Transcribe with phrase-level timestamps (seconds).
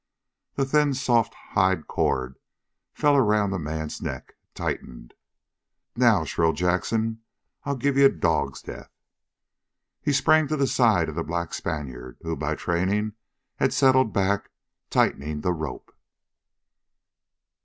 [0.55, 2.39] The thin, soft hide cord
[2.91, 5.13] fell around the man's neck, tightened.
[5.95, 7.21] "Now," shrilled Jackson,
[7.65, 8.89] "I'll give ye a dog's death!"
[10.01, 13.13] He sprang to the side of the black Spaniard, who by training
[13.57, 14.49] had settled back,
[14.89, 15.95] tightening the rope.